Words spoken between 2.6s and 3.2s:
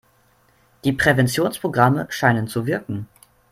wirken.